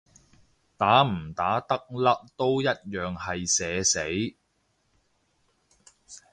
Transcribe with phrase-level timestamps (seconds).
[0.77, 4.35] 打唔打得甩都一樣係社死